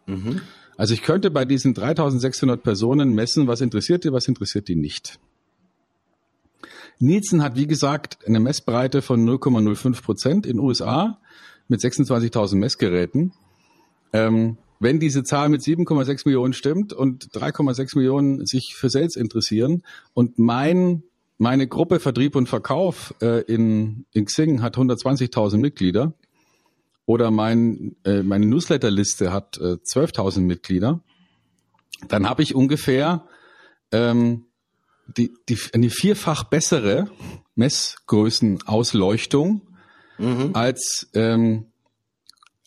[0.06, 0.40] Mhm.
[0.76, 5.18] Also ich könnte bei diesen 3600 Personen messen, was interessiert die, was interessiert die nicht.
[6.98, 11.18] Nielsen hat, wie gesagt, eine Messbreite von 0,05 Prozent in USA
[11.68, 13.32] mit 26.000 Messgeräten.
[14.12, 19.82] Ähm, wenn diese Zahl mit 7,6 Millionen stimmt und 3,6 Millionen sich für Sales interessieren
[20.12, 21.04] und mein,
[21.38, 26.14] meine Gruppe Vertrieb und Verkauf äh, in, in Xing hat 120.000 Mitglieder,
[27.06, 31.00] oder mein, äh, meine Newsletterliste hat äh, 12.000 Mitglieder,
[32.08, 33.26] dann habe ich ungefähr
[33.92, 34.46] ähm,
[35.06, 37.10] die, die, eine vierfach bessere
[37.56, 39.62] Messgrößenausleuchtung
[40.18, 40.50] mhm.
[40.54, 41.66] als ähm,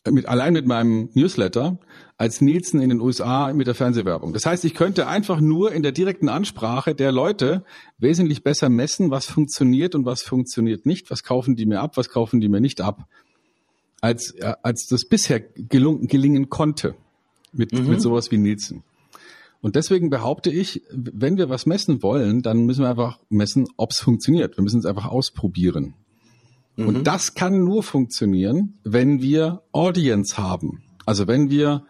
[0.09, 1.77] mit, allein mit meinem Newsletter
[2.17, 4.33] als Nielsen in den USA mit der Fernsehwerbung.
[4.33, 7.63] Das heißt, ich könnte einfach nur in der direkten Ansprache der Leute
[7.99, 12.09] wesentlich besser messen, was funktioniert und was funktioniert nicht, was kaufen die mir ab, was
[12.09, 13.07] kaufen die mir nicht ab
[14.01, 16.95] als, äh, als das bisher gelungen, gelingen konnte
[17.53, 17.87] mit, mhm.
[17.87, 18.83] mit sowas wie Nielsen.
[19.61, 23.91] Und deswegen behaupte ich, wenn wir was messen wollen, dann müssen wir einfach messen, ob
[23.91, 24.55] es funktioniert.
[24.57, 25.95] Wir müssen es einfach ausprobieren.
[26.77, 26.87] Mhm.
[26.87, 30.83] Und das kann nur funktionieren, wenn wir Audience haben.
[31.05, 31.85] Also wenn wir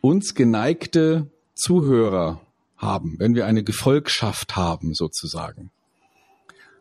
[0.00, 2.40] uns geneigte Zuhörer
[2.76, 5.70] haben, wenn wir eine Gefolgschaft haben sozusagen.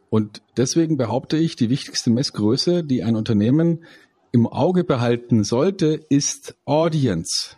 [0.10, 3.84] Und deswegen behaupte ich, die wichtigste Messgröße, die ein Unternehmen
[4.32, 7.56] im Auge behalten sollte, ist Audience.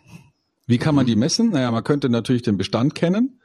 [0.66, 1.50] Wie kann man die messen?
[1.50, 3.35] Naja, man könnte natürlich den Bestand kennen.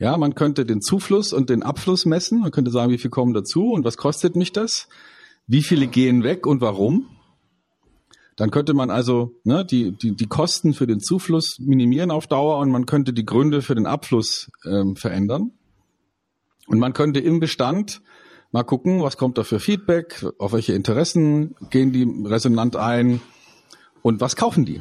[0.00, 2.40] Ja, man könnte den Zufluss und den Abfluss messen.
[2.40, 4.88] Man könnte sagen, wie viel kommen dazu und was kostet mich das?
[5.46, 7.06] Wie viele gehen weg und warum?
[8.36, 12.58] Dann könnte man also ne, die, die, die Kosten für den Zufluss minimieren auf Dauer
[12.60, 15.50] und man könnte die Gründe für den Abfluss ähm, verändern.
[16.66, 18.00] Und man könnte im Bestand
[18.52, 23.20] mal gucken, was kommt da für Feedback, auf welche Interessen gehen die resonant ein
[24.00, 24.80] und was kaufen die.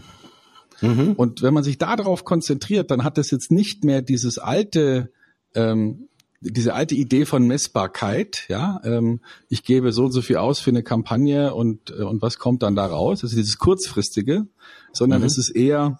[0.82, 1.14] Mhm.
[1.14, 5.12] Und wenn man sich darauf konzentriert, dann hat es jetzt nicht mehr dieses alte
[5.56, 6.10] ähm,
[6.42, 10.70] diese alte Idee von Messbarkeit, ja, ähm, ich gebe so und so viel aus für
[10.70, 13.24] eine Kampagne und, äh, und was kommt dann da raus?
[13.24, 14.48] Also dieses kurzfristige,
[14.94, 15.28] sondern mhm.
[15.28, 16.00] es ist eher,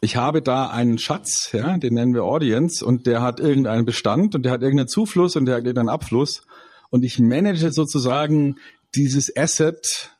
[0.00, 4.34] ich habe da einen Schatz, ja, den nennen wir Audience und der hat irgendeinen Bestand
[4.34, 6.42] und der hat irgendeinen Zufluss und der hat irgendeinen Abfluss
[6.90, 8.56] und ich manage sozusagen
[8.94, 10.12] dieses Asset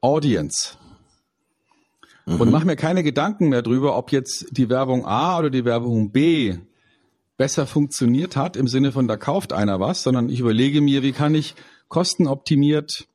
[0.00, 0.78] Audience.
[2.26, 2.40] Mhm.
[2.40, 6.10] Und mache mir keine Gedanken mehr drüber, ob jetzt die Werbung A oder die Werbung
[6.10, 6.56] B
[7.36, 11.12] besser funktioniert hat, im Sinne von da kauft einer was, sondern ich überlege mir, wie
[11.12, 11.54] kann ich
[11.88, 13.08] kostenoptimiert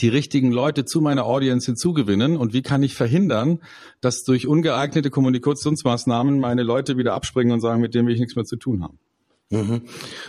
[0.00, 3.60] die richtigen Leute zu meiner Audience hinzugewinnen und wie kann ich verhindern,
[4.00, 8.34] dass durch ungeeignete Kommunikationsmaßnahmen meine Leute wieder abspringen und sagen, mit dem will ich nichts
[8.34, 8.98] mehr zu tun haben.
[9.50, 9.82] Mhm.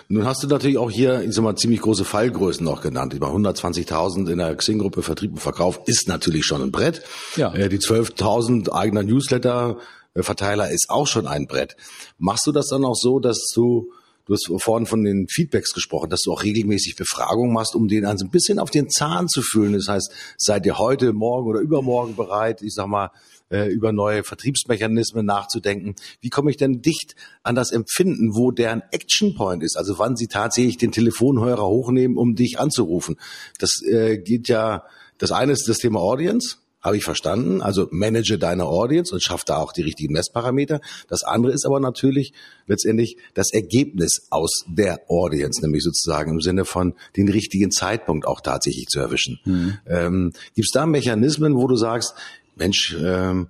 [0.09, 3.13] Nun hast du natürlich auch hier, ich sag mal, ziemlich große Fallgrößen noch genannt.
[3.13, 7.01] Über 120.000 in der Xing-Gruppe Vertrieb und Verkauf ist natürlich schon ein Brett.
[7.35, 7.53] Ja.
[7.53, 9.77] Äh, die 12.000 eigener Newsletter
[10.15, 11.75] Verteiler ist auch schon ein Brett.
[12.17, 13.91] Machst du das dann auch so, dass du
[14.27, 18.05] Du hast vorhin von den Feedbacks gesprochen, dass du auch regelmäßig Befragungen machst, um den
[18.05, 19.71] also ein bisschen auf den Zahn zu fühlen.
[19.73, 23.11] Das heißt, seid ihr heute, morgen oder übermorgen bereit, ich sag mal,
[23.49, 25.95] äh, über neue Vertriebsmechanismen nachzudenken.
[26.19, 29.77] Wie komme ich denn dicht an das Empfinden, wo deren Action Point ist?
[29.77, 33.15] Also wann sie tatsächlich den Telefonhörer hochnehmen, um dich anzurufen.
[33.59, 34.83] Das äh, geht ja,
[35.17, 36.57] das eine ist das Thema Audience.
[36.87, 37.61] Habe ich verstanden.
[37.61, 40.79] Also manage deine Audience und schaff da auch die richtigen Messparameter.
[41.09, 42.31] Das andere ist aber natürlich
[42.65, 48.39] letztendlich das Ergebnis aus der Audience, nämlich sozusagen im Sinne von den richtigen Zeitpunkt auch
[48.39, 49.37] tatsächlich zu erwischen.
[49.43, 49.77] Mhm.
[49.85, 52.13] Ähm, Gibt es da Mechanismen, wo du sagst,
[52.55, 53.49] Mensch, ähm,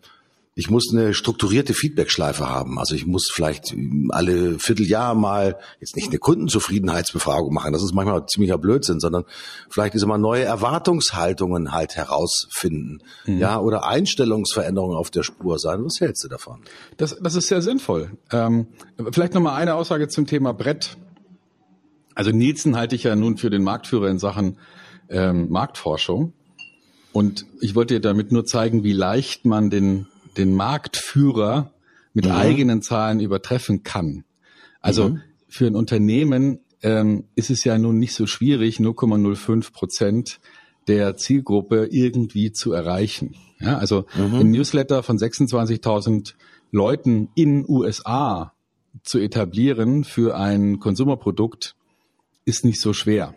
[0.57, 2.79] ich muss eine strukturierte Feedbackschleife haben.
[2.79, 3.75] Also ich muss vielleicht
[4.09, 7.73] alle Vierteljahr mal jetzt nicht eine Kundenzufriedenheitsbefragung machen.
[7.73, 9.25] Das ist manchmal ziemlicher Blödsinn, sondern
[9.69, 13.03] vielleicht ist immer neue Erwartungshaltungen halt herausfinden.
[13.27, 13.37] Mhm.
[13.37, 15.85] Ja, oder Einstellungsveränderungen auf der Spur sein.
[15.85, 16.61] Was hältst du davon?
[16.97, 18.17] Das, das ist sehr sinnvoll.
[18.31, 18.65] Ähm,
[19.11, 20.97] vielleicht nochmal eine Aussage zum Thema Brett.
[22.15, 24.57] Also Nielsen halte ich ja nun für den Marktführer in Sachen
[25.07, 26.33] ähm, Marktforschung.
[27.13, 31.73] Und ich wollte dir damit nur zeigen, wie leicht man den den Marktführer
[32.13, 32.31] mit mhm.
[32.31, 34.23] eigenen Zahlen übertreffen kann.
[34.81, 35.21] Also mhm.
[35.47, 40.39] für ein Unternehmen ähm, ist es ja nun nicht so schwierig, 0,05 Prozent
[40.87, 43.35] der Zielgruppe irgendwie zu erreichen.
[43.59, 44.35] Ja, also mhm.
[44.35, 46.33] ein Newsletter von 26.000
[46.71, 48.53] Leuten in USA
[49.03, 51.75] zu etablieren für ein Konsumerprodukt
[52.45, 53.33] ist nicht so schwer.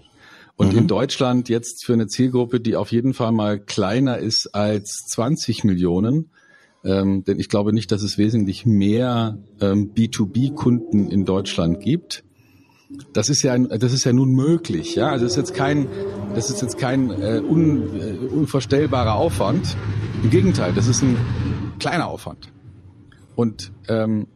[0.57, 0.79] Und mhm.
[0.81, 5.65] in Deutschland jetzt für eine Zielgruppe, die auf jeden Fall mal kleiner ist als 20
[5.65, 6.31] Millionen,
[6.85, 12.25] ähm, denn ich glaube nicht, dass es wesentlich mehr ähm, B2B-Kunden in Deutschland gibt.
[13.13, 15.11] Das ist ja, das ist ja nun möglich, ja.
[15.11, 15.87] Also das ist jetzt kein,
[16.35, 19.77] das ist jetzt kein äh, un, äh, unvorstellbarer Aufwand.
[20.23, 21.17] Im Gegenteil, das ist ein
[21.79, 22.51] kleiner Aufwand.
[23.37, 24.27] Und ähm,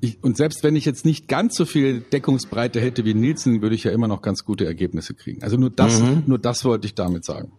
[0.00, 3.74] ich, und selbst wenn ich jetzt nicht ganz so viel Deckungsbreite hätte wie Nielsen, würde
[3.74, 5.42] ich ja immer noch ganz gute Ergebnisse kriegen.
[5.42, 6.24] Also nur das, mhm.
[6.26, 7.52] nur das wollte ich damit sagen.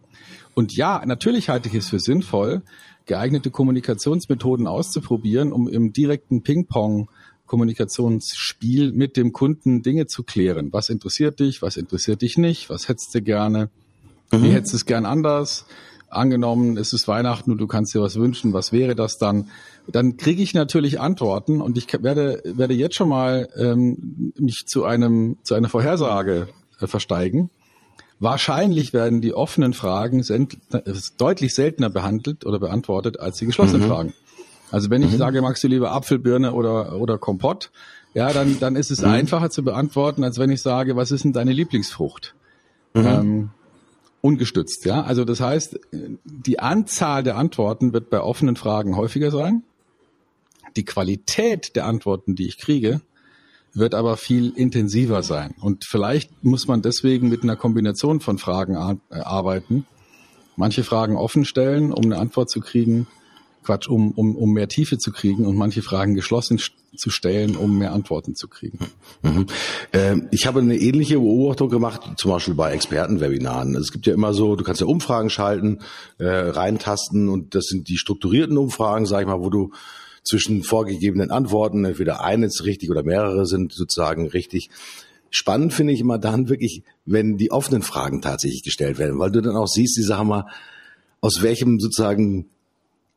[0.54, 2.64] Und ja, natürlich halte ich es für sinnvoll,
[3.06, 7.10] geeignete Kommunikationsmethoden auszuprobieren, um im direkten Ping-Pong
[7.52, 10.72] Kommunikationsspiel mit dem Kunden Dinge zu klären.
[10.72, 11.62] Was interessiert dich?
[11.62, 12.70] Was interessiert dich nicht?
[12.70, 13.70] Was hättest du gerne?
[14.32, 14.44] Mhm.
[14.44, 15.66] Wie hättest du es gern anders?
[16.08, 19.50] Angenommen, es ist Weihnachten und du kannst dir was wünschen, was wäre das dann?
[19.88, 24.86] Dann kriege ich natürlich Antworten und ich werde, werde jetzt schon mal ähm, mich zu
[24.86, 26.48] einem zu einer Vorhersage
[26.80, 27.50] äh, versteigen.
[28.22, 30.24] Wahrscheinlich werden die offenen Fragen
[31.18, 33.88] deutlich seltener behandelt oder beantwortet als die geschlossenen mhm.
[33.88, 34.14] Fragen.
[34.70, 35.18] Also wenn ich mhm.
[35.18, 37.72] sage, magst du lieber Apfel, Birne oder, oder Kompott,
[38.14, 39.08] ja, dann, dann ist es mhm.
[39.08, 42.36] einfacher zu beantworten, als wenn ich sage, was ist denn deine Lieblingsfrucht?
[42.94, 43.08] Mhm.
[43.08, 43.50] Ähm,
[44.22, 45.02] ungestützt, ja.
[45.02, 45.80] Also das heißt,
[46.24, 49.64] die Anzahl der Antworten wird bei offenen Fragen häufiger sein.
[50.76, 53.02] Die Qualität der Antworten, die ich kriege,
[53.74, 55.54] wird aber viel intensiver sein.
[55.62, 59.86] Und vielleicht muss man deswegen mit einer Kombination von Fragen äh, arbeiten.
[60.56, 63.08] Manche Fragen offen stellen, um eine Antwort zu kriegen.
[63.64, 66.60] Quatsch, um, um, um mehr Tiefe zu kriegen und manche Fragen geschlossen
[66.96, 68.80] zu stellen, um mehr Antworten zu kriegen.
[69.22, 69.46] Mhm.
[69.94, 73.76] Ähm, ich habe eine ähnliche Beobachtung gemacht, zum Beispiel bei Expertenwebinaren.
[73.76, 75.80] Es gibt ja immer so, du kannst ja Umfragen schalten,
[76.18, 79.72] äh, reintasten und das sind die strukturierten Umfragen, sag ich mal, wo du
[80.24, 84.70] zwischen vorgegebenen Antworten, entweder eines richtig oder mehrere sind sozusagen richtig.
[85.30, 89.42] Spannend finde ich immer dann wirklich, wenn die offenen Fragen tatsächlich gestellt werden, weil du
[89.42, 90.46] dann auch siehst, die sagen mal,
[91.22, 92.50] aus welchem sozusagen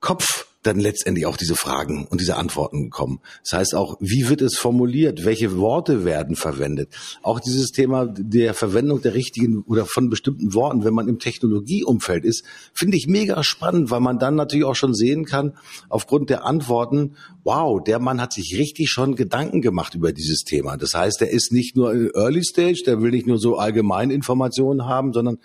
[0.01, 3.21] Kopf dann letztendlich auch diese Fragen und diese Antworten kommen.
[3.43, 5.25] Das heißt auch, wie wird es formuliert?
[5.25, 6.91] Welche Worte werden verwendet?
[7.23, 12.25] Auch dieses Thema der Verwendung der richtigen oder von bestimmten Worten, wenn man im Technologieumfeld
[12.25, 15.55] ist, finde ich mega spannend, weil man dann natürlich auch schon sehen kann,
[15.89, 20.77] aufgrund der Antworten, wow, der Mann hat sich richtig schon Gedanken gemacht über dieses Thema.
[20.77, 24.11] Das heißt, er ist nicht nur in Early Stage, der will nicht nur so allgemein
[24.11, 25.39] Informationen haben, sondern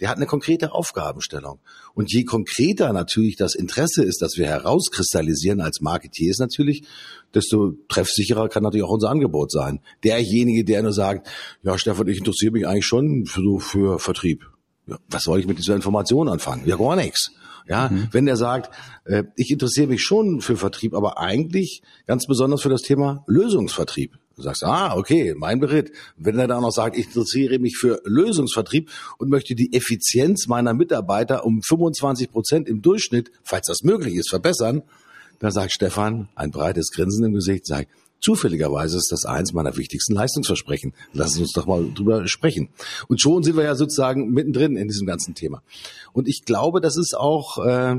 [0.00, 1.60] der hat eine konkrete Aufgabenstellung.
[1.94, 6.84] Und je konkreter natürlich das Interesse ist, dass wir herauskristallisieren als Marketeers natürlich,
[7.34, 9.80] desto treffsicherer kann natürlich auch unser Angebot sein.
[10.02, 11.28] Derjenige, der nur sagt,
[11.62, 14.44] ja, Stefan, ich interessiere mich eigentlich schon für, so für Vertrieb.
[14.86, 16.66] Ja, was soll ich mit dieser Information anfangen?
[16.66, 17.32] Ja, gar nichts.
[17.66, 18.08] Ja, mhm.
[18.12, 22.68] wenn der sagt, äh, ich interessiere mich schon für Vertrieb, aber eigentlich ganz besonders für
[22.68, 24.18] das Thema Lösungsvertrieb.
[24.36, 25.92] Du sagst, ah, okay, mein Beritt.
[26.16, 30.74] Wenn er dann noch sagt, ich interessiere mich für Lösungsvertrieb und möchte die Effizienz meiner
[30.74, 34.82] Mitarbeiter um 25 Prozent im Durchschnitt, falls das möglich ist, verbessern,
[35.38, 37.88] dann sagt Stefan, ein breites Grinsen im Gesicht, sagt,
[38.20, 40.94] zufälligerweise ist das eins meiner wichtigsten Leistungsversprechen.
[41.12, 42.70] Lassen Sie uns doch mal drüber sprechen.
[43.08, 45.62] Und schon sind wir ja sozusagen mittendrin in diesem ganzen Thema.
[46.12, 47.96] Und ich glaube, das ist auch äh,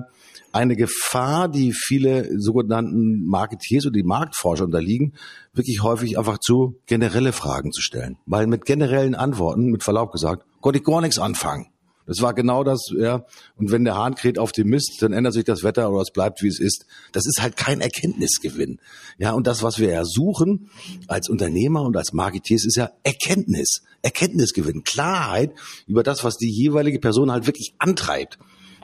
[0.55, 5.13] eine Gefahr, die viele sogenannten Marketeers oder die Marktforscher unterliegen,
[5.53, 8.17] wirklich häufig einfach zu generelle Fragen zu stellen.
[8.25, 11.67] Weil mit generellen Antworten, mit Verlaub gesagt, konnte ich gar nichts anfangen.
[12.07, 13.25] Das war genau das, ja.
[13.57, 16.11] Und wenn der Hahn kräht auf dem Mist, dann ändert sich das Wetter oder es
[16.11, 16.85] bleibt, wie es ist.
[17.11, 18.79] Das ist halt kein Erkenntnisgewinn.
[19.17, 20.69] Ja, und das, was wir ja suchen
[21.07, 23.81] als Unternehmer und als Marketeers, ist ja Erkenntnis.
[24.03, 24.83] Erkenntnisgewinn.
[24.83, 25.51] Klarheit
[25.87, 28.37] über das, was die jeweilige Person halt wirklich antreibt.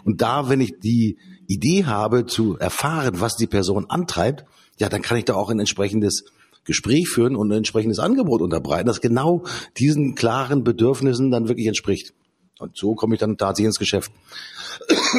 [0.04, 1.18] Und da, wenn ich die
[1.52, 4.46] Idee habe, zu erfahren, was die Person antreibt,
[4.78, 6.26] ja, dann kann ich da auch ein entsprechendes
[6.64, 9.44] Gespräch führen und ein entsprechendes Angebot unterbreiten, das genau
[9.78, 12.14] diesen klaren Bedürfnissen dann wirklich entspricht.
[12.60, 14.12] Und so komme ich dann tatsächlich ins Geschäft.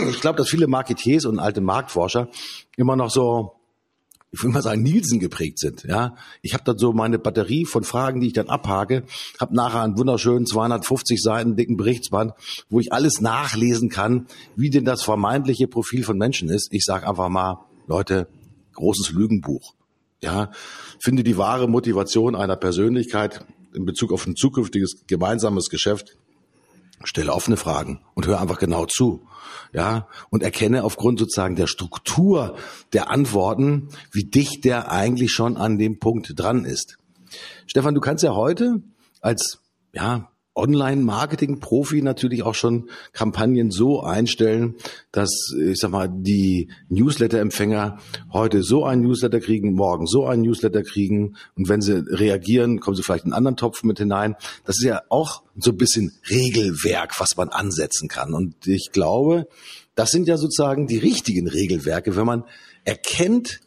[0.08, 2.28] Ich glaube, dass viele Marketeers und alte Marktforscher
[2.76, 3.52] immer noch so
[4.32, 5.84] ich will mal sagen, Nielsen geprägt sind.
[5.84, 9.04] Ja, ich habe dann so meine Batterie von Fragen, die ich dann abhake,
[9.38, 12.32] habe nachher einen wunderschönen 250 Seiten dicken Berichtsband,
[12.70, 16.72] wo ich alles nachlesen kann, wie denn das vermeintliche Profil von Menschen ist.
[16.72, 18.26] Ich sage einfach mal, Leute,
[18.72, 19.74] großes Lügenbuch.
[20.22, 20.50] Ja,
[20.98, 26.16] finde die wahre Motivation einer Persönlichkeit in Bezug auf ein zukünftiges gemeinsames Geschäft
[27.04, 29.26] stelle offene Fragen und höre einfach genau zu.
[29.72, 32.56] Ja, und erkenne aufgrund sozusagen der Struktur
[32.92, 36.98] der Antworten, wie dicht der eigentlich schon an dem Punkt dran ist.
[37.66, 38.82] Stefan, du kannst ja heute
[39.20, 39.60] als
[39.92, 44.74] ja, Online-Marketing-Profi natürlich auch schon Kampagnen so einstellen,
[45.10, 47.98] dass, ich sag mal, die Newsletter-Empfänger
[48.32, 52.96] heute so einen Newsletter kriegen, morgen so einen Newsletter kriegen und wenn sie reagieren, kommen
[52.96, 54.36] sie vielleicht in einen anderen Topf mit hinein.
[54.64, 58.34] Das ist ja auch so ein bisschen Regelwerk, was man ansetzen kann.
[58.34, 59.46] Und ich glaube,
[59.94, 62.44] das sind ja sozusagen die richtigen Regelwerke, wenn man
[62.84, 63.60] erkennt,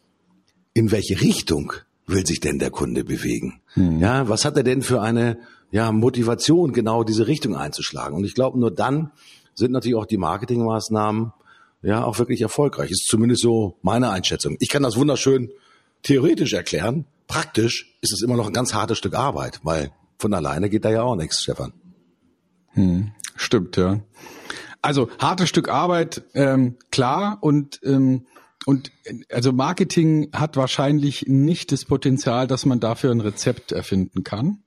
[0.74, 1.74] in welche Richtung
[2.08, 3.62] will sich denn der Kunde bewegen?
[3.74, 4.00] Hm.
[4.00, 5.40] Ja, was hat er denn für eine
[5.72, 8.16] ja, Motivation, genau diese Richtung einzuschlagen.
[8.18, 9.12] Und ich glaube, nur dann
[9.54, 11.34] sind natürlich auch die Marketingmaßnahmen
[11.82, 12.92] ja auch wirklich erfolgreich.
[12.92, 14.58] Ist zumindest so meine Einschätzung.
[14.60, 15.52] Ich kann das wunderschön
[16.04, 17.06] theoretisch erklären.
[17.28, 20.92] Praktisch ist es immer noch ein ganz hartes Stück Arbeit, weil von alleine geht da
[20.92, 21.74] ja auch nichts, Stefan.
[22.74, 24.00] Hm, stimmt, ja.
[24.82, 28.26] Also hartes Stück Arbeit, ähm, klar und ähm,
[28.68, 28.92] und
[29.32, 34.64] also Marketing hat wahrscheinlich nicht das Potenzial, dass man dafür ein Rezept erfinden kann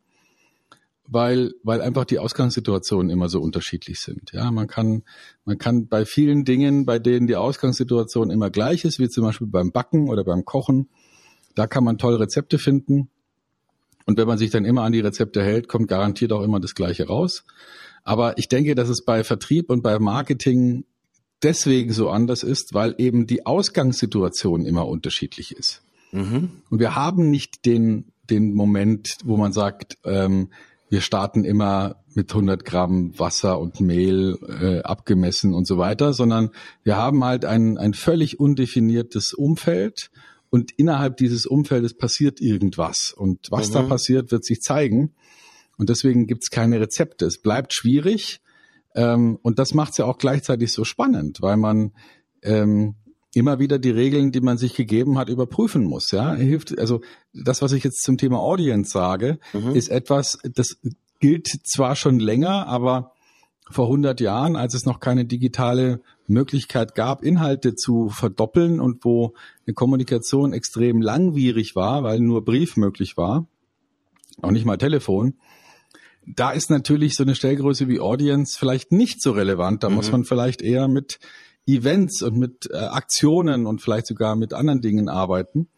[1.10, 4.32] weil, weil einfach die Ausgangssituationen immer so unterschiedlich sind.
[4.32, 5.02] Ja, man kann,
[5.44, 9.46] man kann bei vielen Dingen, bei denen die Ausgangssituation immer gleich ist, wie zum Beispiel
[9.46, 10.88] beim Backen oder beim Kochen,
[11.54, 13.10] da kann man tolle Rezepte finden.
[14.04, 16.74] Und wenn man sich dann immer an die Rezepte hält, kommt garantiert auch immer das
[16.74, 17.44] Gleiche raus.
[18.04, 20.84] Aber ich denke, dass es bei Vertrieb und bei Marketing
[21.42, 25.82] deswegen so anders ist, weil eben die Ausgangssituation immer unterschiedlich ist.
[26.12, 26.50] Mhm.
[26.70, 30.48] Und wir haben nicht den, den Moment, wo man sagt, ähm,
[30.90, 36.50] wir starten immer mit 100 Gramm Wasser und Mehl äh, abgemessen und so weiter, sondern
[36.82, 40.10] wir haben halt ein, ein völlig undefiniertes Umfeld
[40.50, 43.14] und innerhalb dieses Umfeldes passiert irgendwas.
[43.16, 43.74] Und was mhm.
[43.74, 45.14] da passiert, wird sich zeigen.
[45.76, 47.26] Und deswegen gibt's keine Rezepte.
[47.26, 48.40] Es bleibt schwierig.
[48.94, 51.92] Ähm, und das macht's ja auch gleichzeitig so spannend, weil man
[52.42, 52.94] ähm,
[53.38, 56.10] immer wieder die Regeln, die man sich gegeben hat, überprüfen muss.
[56.10, 57.00] Ja, hilft also
[57.32, 59.74] das, was ich jetzt zum Thema Audience sage, mhm.
[59.74, 60.78] ist etwas, das
[61.20, 63.12] gilt zwar schon länger, aber
[63.70, 69.34] vor 100 Jahren, als es noch keine digitale Möglichkeit gab, Inhalte zu verdoppeln und wo
[69.66, 73.46] eine Kommunikation extrem langwierig war, weil nur Brief möglich war,
[74.40, 75.34] auch nicht mal Telefon,
[76.26, 79.82] da ist natürlich so eine Stellgröße wie Audience vielleicht nicht so relevant.
[79.82, 79.96] Da mhm.
[79.96, 81.18] muss man vielleicht eher mit
[81.68, 85.68] Events und mit äh, Aktionen und vielleicht sogar mit anderen Dingen arbeiten.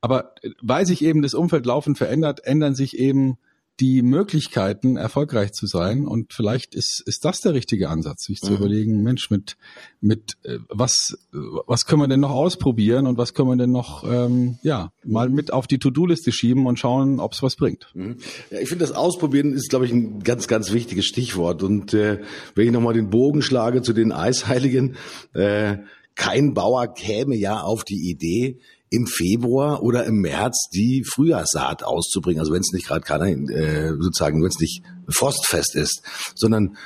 [0.00, 3.38] Aber äh, weil sich eben das Umfeld laufend verändert, ändern sich eben
[3.80, 6.06] die Möglichkeiten, erfolgreich zu sein.
[6.06, 8.56] Und vielleicht ist, ist das der richtige Ansatz, sich zu mhm.
[8.56, 9.56] überlegen, Mensch, mit,
[10.00, 14.04] mit äh, was, was können wir denn noch ausprobieren und was können wir denn noch
[14.04, 17.88] ähm, ja, mal mit auf die To-Do-Liste schieben und schauen, ob es was bringt.
[17.94, 18.16] Mhm.
[18.50, 21.62] Ja, ich finde, das Ausprobieren ist, glaube ich, ein ganz, ganz wichtiges Stichwort.
[21.62, 22.20] Und äh,
[22.54, 24.96] wenn ich nochmal den Bogen schlage zu den Eisheiligen,
[25.34, 25.78] äh,
[26.16, 28.58] kein Bauer käme ja auf die Idee,
[28.90, 32.40] im Februar oder im März die Frühjahrssaat auszubringen.
[32.40, 36.02] Also wenn es nicht gerade keiner, äh, sozusagen, wenn es nicht frostfest ist,
[36.34, 36.76] sondern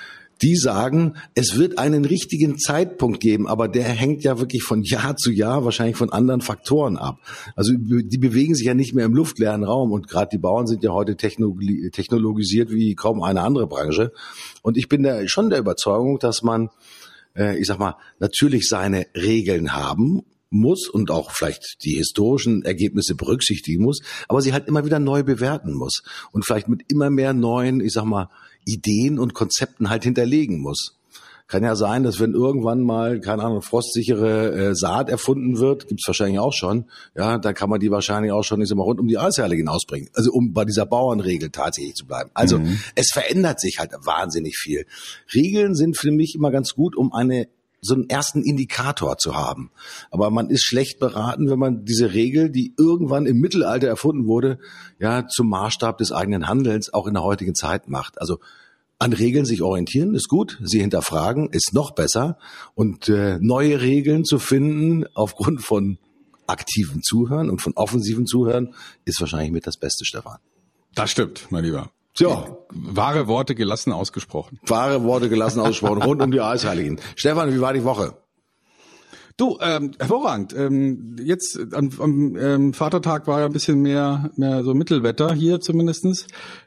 [0.43, 5.17] die sagen, es wird einen richtigen Zeitpunkt geben, aber der hängt ja wirklich von Jahr
[5.17, 7.19] zu Jahr wahrscheinlich von anderen Faktoren ab.
[7.55, 10.83] Also die bewegen sich ja nicht mehr im luftleeren Raum und gerade die Bauern sind
[10.83, 14.13] ja heute technologisiert wie kaum eine andere Branche.
[14.63, 16.71] Und ich bin da schon der Überzeugung, dass man
[17.37, 23.15] äh, ich sag mal, natürlich seine Regeln haben muss und auch vielleicht die historischen Ergebnisse
[23.15, 27.33] berücksichtigen muss, aber sie halt immer wieder neu bewerten muss und vielleicht mit immer mehr
[27.33, 28.29] neuen, ich sag mal,
[28.65, 30.99] Ideen und Konzepten halt hinterlegen muss.
[31.49, 36.07] Kann ja sein, dass wenn irgendwann mal, keine Ahnung, frostsichere äh, Saat erfunden wird, gibt's
[36.07, 39.01] wahrscheinlich auch schon, ja, dann kann man die wahrscheinlich auch schon, ich sag mal, rund
[39.01, 40.09] um die Eisherle hinausbringen.
[40.15, 42.31] Also um bei dieser Bauernregel tatsächlich zu bleiben.
[42.33, 42.79] Also mhm.
[42.95, 44.87] es verändert sich halt wahnsinnig viel.
[45.35, 47.49] Regeln sind für mich immer ganz gut, um eine
[47.83, 49.73] so einen ersten Indikator zu haben.
[50.11, 54.59] Aber man ist schlecht beraten, wenn man diese Regel, die irgendwann im Mittelalter erfunden wurde,
[55.01, 58.21] ja, zum Maßstab des eigenen Handelns auch in der heutigen Zeit macht.
[58.21, 58.39] Also
[59.01, 62.39] an Regeln sich orientieren ist gut, sie hinterfragen ist noch besser
[62.77, 65.99] und äh, neue Regeln zu finden aufgrund von
[66.47, 70.39] aktiven Zuhören und von offensiven Zuhören ist wahrscheinlich mit das Beste, Stefan.
[70.95, 71.91] Das stimmt, mein Lieber.
[72.19, 72.57] Ja.
[72.71, 74.61] Wahre Worte gelassen ausgesprochen.
[74.67, 77.01] Wahre Worte gelassen ausgesprochen, rund um die Eisheiligen.
[77.17, 78.17] Stefan, wie war die Woche?
[79.39, 80.55] Du, ähm, hervorragend.
[80.55, 85.61] Ähm, jetzt am, am ähm, Vatertag war ja ein bisschen mehr, mehr so Mittelwetter hier
[85.61, 86.27] zumindestens.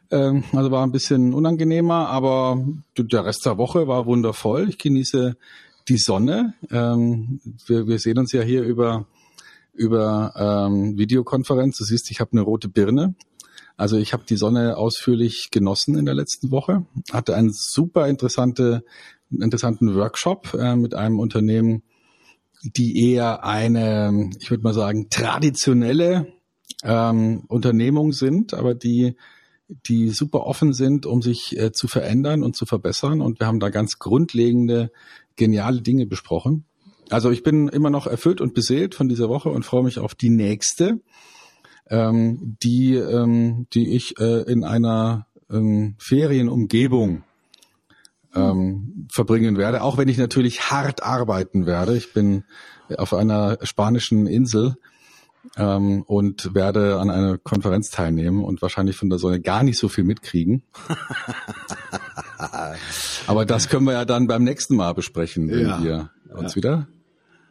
[0.09, 2.65] Ähm, also war ein bisschen unangenehmer, aber
[2.97, 4.67] der Rest der Woche war wundervoll.
[4.69, 5.37] Ich genieße
[5.87, 6.55] die Sonne.
[6.71, 9.05] Ähm, wir, wir sehen uns ja hier über
[9.75, 11.77] über ähm, Videokonferenz.
[11.77, 13.15] Du siehst, ich habe eine rote Birne.
[13.77, 18.83] Also ich habe die Sonne ausführlich genossen in der letzten Woche, hatte einen super interessante,
[19.29, 21.83] interessanten Workshop äh, mit einem Unternehmen,
[22.63, 26.27] die eher eine, ich würde mal sagen, traditionelle
[26.83, 29.15] ähm, Unternehmung sind, aber die
[29.67, 33.21] die super offen sind, um sich äh, zu verändern und zu verbessern.
[33.21, 34.91] Und wir haben da ganz grundlegende,
[35.35, 36.65] geniale Dinge besprochen.
[37.09, 40.15] Also ich bin immer noch erfüllt und beseelt von dieser Woche und freue mich auf
[40.15, 41.01] die nächste
[41.89, 47.23] ähm, die, ähm, die ich äh, in einer ähm, Ferienumgebung
[48.33, 51.95] ähm, verbringen werde, auch wenn ich natürlich hart arbeiten werde.
[51.95, 52.43] Ich bin
[52.97, 54.75] auf einer spanischen Insel
[55.57, 59.87] ähm, und werde an einer Konferenz teilnehmen und wahrscheinlich von der Sonne gar nicht so
[59.87, 60.63] viel mitkriegen.
[63.27, 65.83] Aber das können wir ja dann beim nächsten Mal besprechen, wenn ja.
[65.83, 66.55] wir uns ja.
[66.55, 66.87] wieder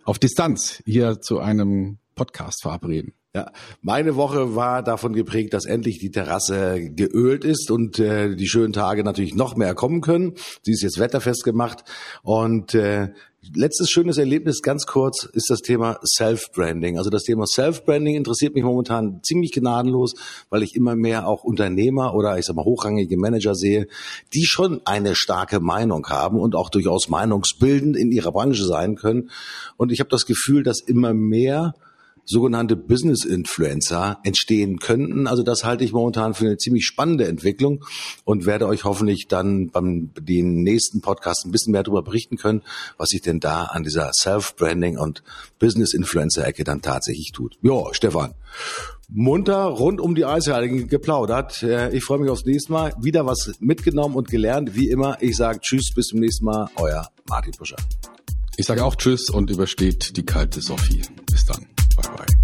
[0.04, 3.14] auf Distanz hier zu einem Podcast verabreden.
[3.36, 3.50] Ja,
[3.82, 8.72] meine Woche war davon geprägt, dass endlich die Terrasse geölt ist und äh, die schönen
[8.72, 10.34] Tage natürlich noch mehr kommen können.
[10.62, 11.82] Sie ist jetzt wetterfest gemacht
[12.22, 13.08] und äh,
[13.52, 16.96] letztes schönes Erlebnis, ganz kurz, ist das Thema Self-Branding.
[16.96, 20.14] Also das Thema Self-Branding interessiert mich momentan ziemlich gnadenlos,
[20.48, 23.88] weil ich immer mehr auch Unternehmer oder ich sag mal hochrangige Manager sehe,
[24.32, 29.30] die schon eine starke Meinung haben und auch durchaus meinungsbildend in ihrer Branche sein können.
[29.76, 31.74] Und ich habe das Gefühl, dass immer mehr
[32.24, 35.26] sogenannte Business Influencer entstehen könnten.
[35.26, 37.84] Also das halte ich momentan für eine ziemlich spannende Entwicklung
[38.24, 42.62] und werde euch hoffentlich dann beim den nächsten Podcast ein bisschen mehr darüber berichten können,
[42.96, 45.22] was sich denn da an dieser Self-Branding und
[45.58, 47.56] Business Influencer-Ecke dann tatsächlich tut.
[47.62, 48.34] Ja, Stefan.
[49.08, 51.62] Munter rund um die Eisheiligen geplaudert.
[51.62, 52.94] Äh, ich freue mich aufs nächste Mal.
[53.00, 54.74] Wieder was mitgenommen und gelernt.
[54.74, 56.70] Wie immer, ich sage Tschüss, bis zum nächsten Mal.
[56.76, 57.76] Euer Martin Buscher.
[58.56, 61.02] Ich sage auch Tschüss und übersteht die kalte Sophie.
[61.30, 61.73] Bis dann.
[61.96, 62.43] Bye bye.